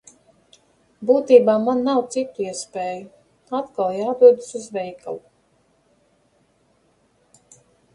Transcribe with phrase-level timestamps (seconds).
[1.09, 3.05] Būtībā man nav citu iespēju–
[3.61, 5.25] atkal jādodas uz veikalu.